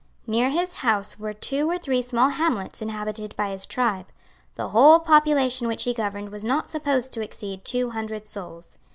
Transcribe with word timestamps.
Near 0.25 0.49
his 0.49 0.73
house 0.81 1.19
were 1.19 1.31
two 1.31 1.69
or 1.69 1.77
three 1.77 2.01
small 2.01 2.29
hamlets 2.29 2.81
inhabited 2.81 3.35
by 3.35 3.51
his 3.51 3.67
tribe. 3.67 4.07
The 4.55 4.69
whole 4.69 4.99
population 4.99 5.67
which 5.67 5.83
he 5.83 5.93
governed 5.93 6.29
was 6.31 6.43
not 6.43 6.69
supposed 6.71 7.13
to 7.13 7.21
exceed 7.21 7.63
two 7.63 7.91
hundred 7.91 8.25
souls. 8.25 8.79